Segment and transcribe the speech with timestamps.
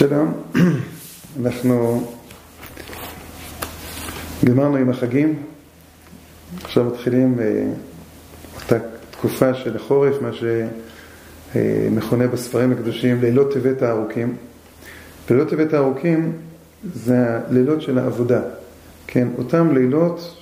[0.00, 0.32] שלום,
[1.40, 2.06] אנחנו
[4.44, 5.42] גמרנו עם החגים,
[6.62, 7.38] עכשיו מתחילים
[8.62, 8.76] אותה
[9.10, 10.30] תקופה של החורף, מה
[11.54, 14.36] שמכונה בספרים הקדושים לילות טבת הארוכים.
[15.30, 16.32] לילות טבת הארוכים
[16.94, 18.40] זה הלילות של העבודה,
[19.06, 20.36] כן, אותם לילות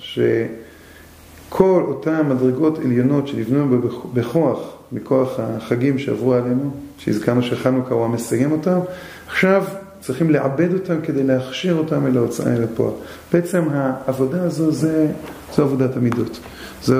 [1.49, 3.81] שכל אותם מדרגות עליונות שנבנו
[4.13, 4.59] בכוח,
[4.91, 8.79] מכוח החגים שעברו עלינו, שהזכרנו שחנוכה הוא המסיים אותם,
[9.27, 9.63] עכשיו
[10.01, 12.93] צריכים לעבד אותם כדי להכשיר אותם אל ההוצאה אל הפועל.
[13.33, 15.07] בעצם העבודה הזו זה,
[15.55, 16.39] זו עבודת המידות.
[16.83, 16.95] זו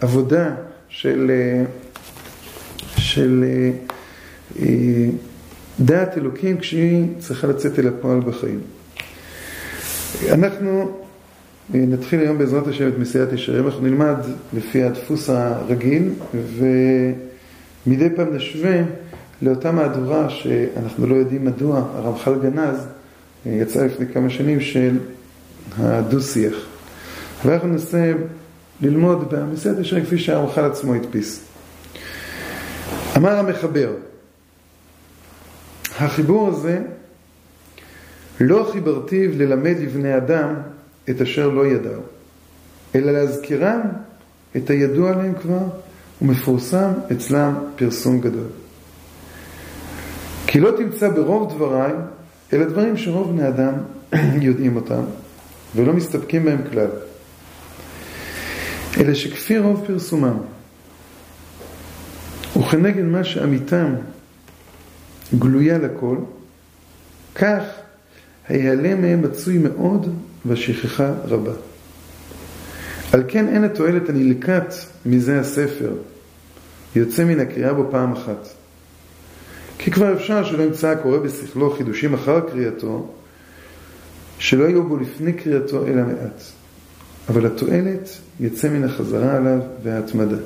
[0.00, 0.50] העבודה
[0.88, 1.30] של,
[2.96, 3.44] של
[5.80, 8.60] דעת אלוקים כשהיא צריכה לצאת אל הפועל בחיים.
[10.28, 11.00] אנחנו
[11.74, 14.16] נתחיל היום בעזרת השם את מסיעת ישרים, אנחנו נלמד
[14.52, 16.12] לפי הדפוס הרגיל
[17.86, 18.82] ומדי פעם נשווה
[19.42, 22.86] לאותה מהדורה שאנחנו לא יודעים מדוע הרמח"ל גנז
[23.46, 24.98] יצא לפני כמה שנים של
[25.78, 26.54] הדו-שיח.
[27.44, 28.12] ואנחנו ננסה
[28.80, 31.44] ללמוד במסעד ישר כפי שהרמח"ל עצמו הדפיס.
[33.16, 33.90] אמר המחבר,
[35.98, 36.78] החיבור הזה
[38.40, 40.54] לא חיברתיו ללמד לבני אדם
[41.10, 42.02] את אשר לא ידעו,
[42.94, 43.80] אלא להזכירם
[44.56, 45.62] את הידוע להם כבר
[46.22, 48.46] ומפורסם אצלם פרסום גדול.
[50.46, 51.92] כי לא תמצא ברוב דבריי,
[52.52, 53.74] אלא דברים שרוב בני אדם
[54.46, 55.02] יודעים אותם,
[55.76, 56.88] ולא מסתפקים בהם כלל.
[59.00, 60.36] אלא שכפי רוב פרסומם,
[62.56, 63.94] וכנגד מה שאמיתם
[65.38, 66.16] גלויה לכל,
[67.34, 67.62] כך
[68.48, 70.14] ההיעלם מהם מצוי מאוד
[70.46, 71.52] והשכחה רבה.
[73.12, 74.74] על כן אין התועלת הנלקט
[75.06, 75.92] מזה הספר,
[76.96, 78.48] יוצא מן הקריאה בו פעם אחת.
[79.78, 83.12] כי כבר אפשר שלא ימצא הקורא בשכלו חידושים אחר קריאתו,
[84.38, 86.42] שלא יהיו בו לפני קריאתו אלא מעט.
[87.28, 88.08] אבל התועלת
[88.40, 90.36] יצא מן החזרה עליו וההתמדה.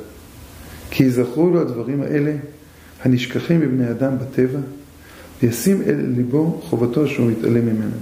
[0.90, 2.32] כי יזכרו לו הדברים האלה
[3.02, 4.58] הנשכחים מבני אדם בטבע,
[5.42, 7.96] וישים אל ליבו חובתו שהוא מתעלם ממנו.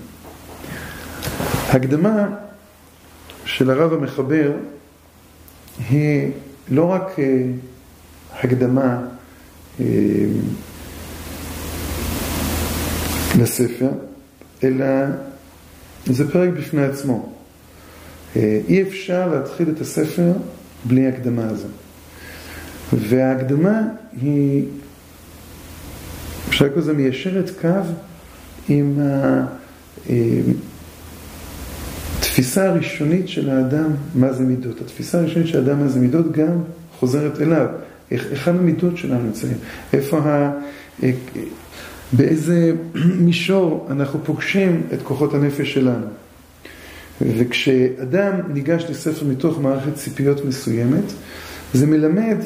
[1.73, 2.29] הקדמה
[3.45, 4.53] של הרב המחבר
[5.91, 6.31] היא
[6.71, 7.17] לא רק
[8.41, 9.01] הקדמה
[13.39, 13.91] לספר,
[14.65, 14.87] אלא
[16.07, 17.33] זה פרק בפני עצמו.
[18.37, 20.33] אי אפשר להתחיל את הספר
[20.85, 21.69] בלי הקדמה הזו.
[22.93, 23.81] וההקדמה
[24.23, 24.65] היא,
[26.49, 27.69] אפשר לקרוא לזה מיישרת קו
[28.69, 28.99] עם
[32.53, 34.81] התפיסה הראשונית של האדם מה זה מידות.
[34.81, 36.63] התפיסה הראשונית של האדם מה זה מידות גם
[36.99, 37.67] חוזרת אליו.
[38.11, 39.57] היכן המידות שלנו נמצאים?
[39.93, 40.53] איפה ה...
[42.13, 42.73] באיזה
[43.29, 46.07] מישור אנחנו פוגשים את כוחות הנפש שלנו.
[47.21, 51.13] וכשאדם ניגש לספר מתוך מערכת ציפיות מסוימת,
[51.75, 52.39] זה מלמד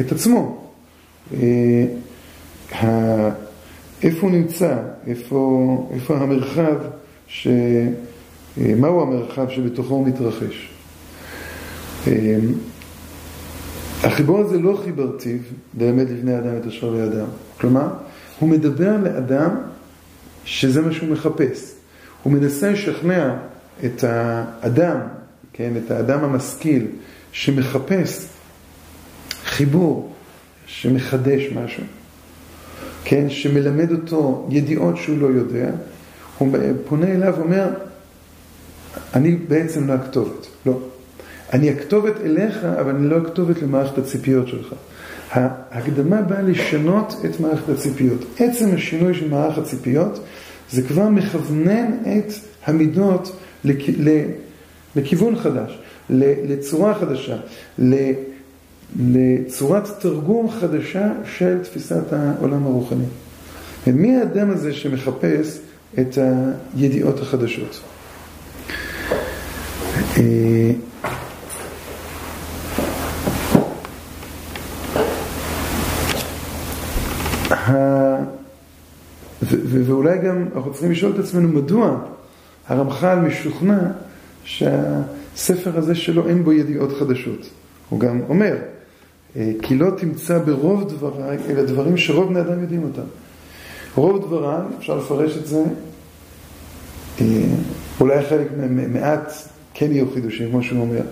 [0.00, 0.70] את עצמו.
[4.02, 6.76] איפה הוא נמצא, איפה, איפה המרחב,
[7.28, 7.48] ש...
[8.56, 10.68] מהו המרחב שבתוכו הוא מתרחש.
[14.02, 15.38] החיבור הזה לא חיברתיו
[15.78, 17.26] ללמד לבני אדם את אשר לידם.
[17.60, 17.88] כלומר,
[18.38, 19.50] הוא מדבר לאדם
[20.44, 21.72] שזה מה שהוא מחפש.
[22.22, 23.36] הוא מנסה לשכנע
[23.84, 24.96] את האדם,
[25.52, 26.86] כן, את האדם המשכיל,
[27.32, 28.26] שמחפש
[29.44, 30.12] חיבור,
[30.66, 31.84] שמחדש משהו,
[33.04, 35.70] כן, שמלמד אותו ידיעות שהוא לא יודע,
[36.38, 36.56] הוא
[36.88, 37.68] פונה אליו ואומר,
[39.14, 40.78] אני בעצם לא הכתובת, לא.
[41.52, 44.74] אני הכתובת אליך, אבל אני לא הכתובת למערכת הציפיות שלך.
[45.30, 48.24] ההקדמה באה לשנות את מערכת הציפיות.
[48.38, 50.20] עצם השינוי של מערכת הציפיות
[50.70, 52.32] זה כבר מכוונן את
[52.66, 53.84] המידות לכ...
[54.96, 55.78] לכיוון חדש,
[56.10, 57.36] לצורה חדשה,
[58.98, 63.04] לצורת תרגום חדשה של תפיסת העולם הרוחני.
[63.86, 65.58] מי האדם הזה שמחפש
[65.98, 66.18] את
[66.76, 67.80] הידיעות החדשות?
[79.58, 81.98] ואולי גם אנחנו צריכים לשאול את עצמנו מדוע
[82.68, 83.78] הרמח"ל משוכנע
[84.44, 87.50] שהספר הזה שלו אין בו ידיעות חדשות.
[87.88, 88.56] הוא גם אומר,
[89.34, 93.06] כי לא תמצא ברוב דבריי, אלא דברים שרוב בני אדם יודעים אותם.
[93.94, 95.64] רוב דבריי, אפשר לפרש את זה,
[98.00, 98.48] אולי חלק
[98.92, 99.32] מעט
[99.78, 101.02] כן יהיו חידושים, כמו שהוא אומר.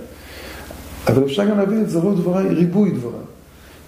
[1.07, 3.25] אבל אפשר גם להבין את זה, רוב דבריי, ריבוי דבריי.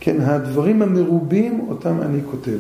[0.01, 2.57] כן, הדברים המרובים אותם אני כותב.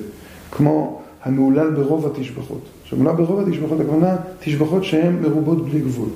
[0.51, 2.61] כמו המהולל ברוב התשבחות.
[2.83, 6.09] עכשיו, מהולל ברוב התשבחות, הכוונה תשבחות שהן מרובות בלי גבול.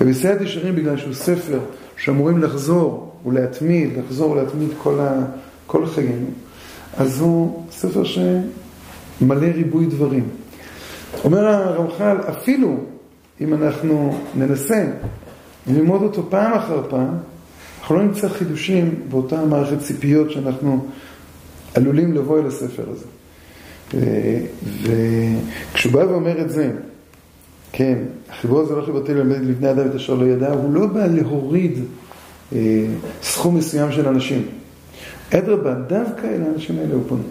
[0.00, 1.58] ובסייעת ישרים, בגלל שהוא ספר
[1.96, 5.24] שאמורים לחזור ולהתמיד, לחזור ולהתמיד כל, ה,
[5.66, 6.26] כל חיינו,
[6.96, 10.28] אז הוא ספר שמלא ריבוי דברים.
[11.24, 12.76] אומר הרמח"ל, אפילו
[13.40, 14.84] אם אנחנו ננסה
[15.68, 17.14] ללמוד אותו פעם אחר פעם,
[17.80, 20.86] אנחנו לא נמצא חידושים באותה מערכת ציפיות שאנחנו
[21.74, 23.06] עלולים לבוא אל הספר הזה.
[24.82, 26.70] וכשהוא בא ואומר את זה,
[27.72, 27.98] כן,
[28.30, 31.78] החיבור הזה לא חיברתי ללמד לבני אדם את אשר לא ידע, הוא לא בא להוריד
[32.52, 32.86] אה,
[33.22, 34.46] סכום מסוים של אנשים.
[35.34, 37.22] אדרבה, דווקא אל האנשים האלה הוא פונה.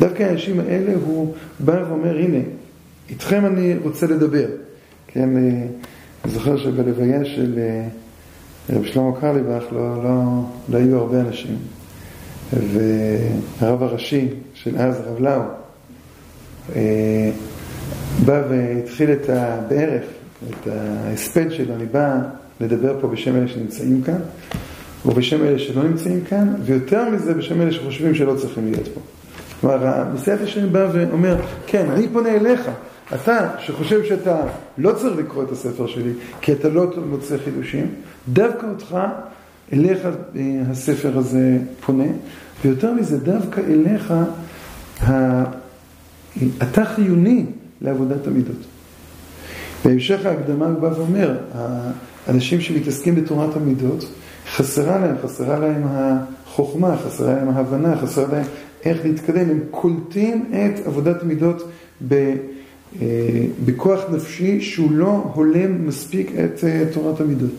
[0.00, 2.38] דווקא האנשים האלה הוא בא ואומר, הנה,
[3.10, 4.46] איתכם אני רוצה לדבר.
[5.06, 5.66] כן, אה,
[6.24, 7.86] אני זוכר שבלוויה של אה,
[8.76, 10.22] רב שלמה קרליבך לא, לא,
[10.68, 11.56] לא היו הרבה אנשים.
[12.52, 15.40] והרב הראשי של אז, הרב לאו,
[16.76, 17.30] אה,
[18.24, 19.60] בא והתחיל את ה...
[19.68, 20.04] בערך,
[20.50, 22.18] את ההספד שלו, אני בא
[22.60, 24.18] לדבר פה בשם אלה שנמצאים כאן,
[25.06, 29.00] ובשם אלה שלא נמצאים כאן, ויותר מזה בשם אלה שחושבים שלא צריכים להיות פה.
[29.60, 31.36] כלומר, מסיעת השם בא ואומר,
[31.66, 32.70] כן, אני פונה אליך,
[33.14, 34.40] אתה שחושב שאתה
[34.78, 37.86] לא צריך לקרוא את הספר שלי, כי אתה לא מוצא חידושים,
[38.28, 38.96] דווקא אותך,
[39.72, 42.08] אליך אה, הספר הזה פונה,
[42.64, 44.14] ויותר מזה, דווקא אליך
[46.62, 47.46] אתה חיוני
[47.80, 48.56] לעבודת המידות.
[49.84, 51.36] בהמשך ההקדמה הוא בא ואומר,
[52.26, 54.04] האנשים שמתעסקים בתורת המידות,
[54.56, 58.44] חסרה להם, חסרה להם החוכמה, חסרה להם ההבנה, חסרה להם
[58.84, 61.68] איך להתקדם, הם קולטים את עבודת המידות
[62.08, 62.34] ב,
[63.64, 67.50] בכוח נפשי שהוא לא הולם מספיק את אה, תורת המידות.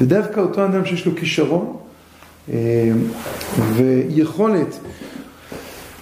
[0.00, 1.76] ודווקא אותו אדם שיש לו כישרון
[2.52, 2.92] אה,
[3.74, 4.78] ויכולת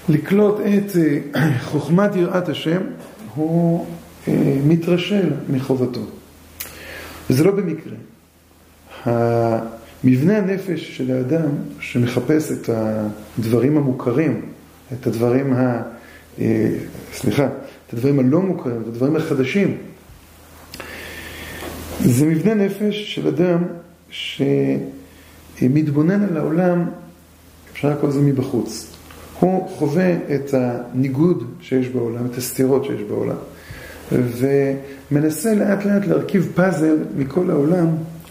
[0.09, 0.97] לקלוט את
[1.37, 2.81] אה, חוכמת יראת השם,
[3.35, 3.87] הוא
[4.29, 4.33] אה,
[4.67, 6.01] מתרשל מחובתו.
[7.31, 7.95] וזה לא במקרה.
[10.05, 11.49] מבנה הנפש של האדם
[11.81, 12.71] שמחפש את
[13.39, 14.41] הדברים המוכרים,
[14.93, 15.83] את הדברים ה...
[16.41, 16.71] אה,
[17.13, 17.49] סליחה,
[17.89, 19.77] את הדברים הלא מוכרים, את הדברים החדשים,
[22.01, 23.63] זה מבנה נפש של אדם
[24.11, 26.91] שמתבונן על העולם,
[27.73, 28.97] אפשר לקרוא לזה מבחוץ.
[29.41, 33.37] הוא חווה את הניגוד שיש בעולם, את הסתירות שיש בעולם,
[34.13, 37.87] ומנסה לאט לאט להרכיב פאזל מכל העולם,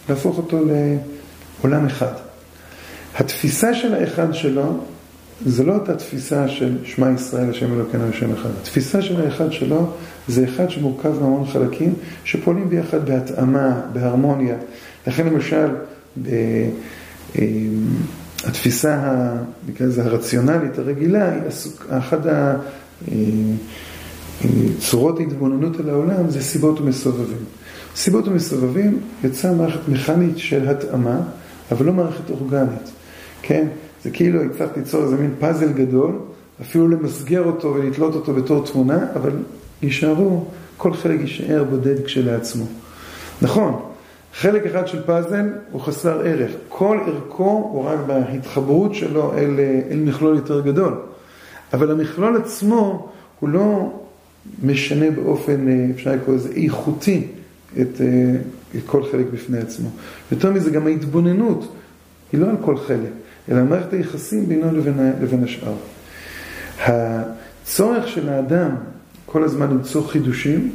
[0.10, 0.60] להפוך אותו
[1.64, 2.14] לעולם אחד.
[3.16, 4.78] התפיסה של האחד שלו,
[5.46, 8.50] זה לא אותה תפיסה של שמע ישראל, השם אלוקינו השם אחד.
[8.62, 9.92] התפיסה של האחד שלו
[10.28, 11.94] זה אחד שמורכב מהמון חלקים
[12.24, 14.56] שפועלים ביחד בהתאמה, בהרמוניה.
[15.08, 15.68] לכן למשל,
[16.28, 16.70] אה,
[18.44, 19.14] התפיסה,
[19.68, 21.42] נקרא לזה הרציונלית, הרגילה, היא
[21.90, 22.20] אחת
[24.42, 27.46] הצורות ההתבוננות על העולם זה סיבות ומסובבים.
[27.96, 31.20] סיבות ומסובבים יצאה מערכת מכנית של התאמה,
[31.72, 32.92] אבל לא מערכת אורגנית,
[33.42, 33.68] כן?
[34.04, 36.20] זה כאילו הצלחת ליצור איזה מין פאזל גדול,
[36.62, 39.32] אפילו למסגר אותו ולתלות אותו בתור תמונה, אבל
[39.82, 40.46] יישארו,
[40.78, 42.66] כל חלק יישאר בודד כשלעצמו.
[43.42, 43.82] נכון,
[44.34, 46.52] חלק אחד של פאזל הוא חסר ערך.
[46.70, 49.60] כל ערכו הוא רק בהתחברות שלו אל,
[49.92, 50.94] אל מכלול יותר גדול.
[51.74, 53.10] אבל המכלול עצמו
[53.40, 53.94] הוא לא
[54.64, 57.28] משנה באופן, אה, אפשר לקרוא לזה, איכותי
[57.82, 58.36] את, אה,
[58.76, 59.90] את כל חלק בפני עצמו.
[60.32, 61.74] יותר מזה, גם ההתבוננות
[62.32, 63.12] היא לא על כל חלק,
[63.52, 65.76] אלא מערכת היחסים בינו לבין, לבין השאר.
[66.80, 68.70] הצורך של האדם
[69.26, 70.72] כל הזמן למצוא חידושים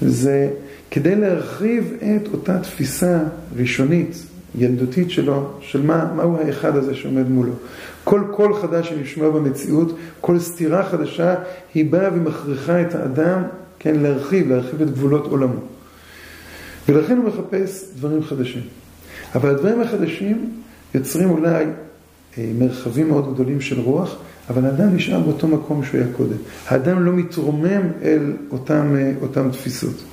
[0.00, 0.50] זה
[0.90, 3.18] כדי להרחיב את אותה תפיסה
[3.56, 4.16] ראשונית,
[4.58, 7.52] ילדותית שלו, של מה, מהו האחד הזה שעומד מולו.
[8.04, 11.34] כל קול חדש שנשמע במציאות, כל סתירה חדשה,
[11.74, 13.42] היא באה ומכריחה את האדם,
[13.78, 15.60] כן, להרחיב, להרחיב את גבולות עולמו.
[16.88, 18.62] ולכן הוא מחפש דברים חדשים.
[19.34, 20.50] אבל הדברים החדשים
[20.94, 21.64] יוצרים אולי
[22.58, 24.16] מרחבים מאוד גדולים של רוח,
[24.50, 26.36] אבל האדם נשאר באותו מקום שהוא היה קודם.
[26.68, 30.04] האדם לא מתרומם אל אותם, אה, אותם תפיסות.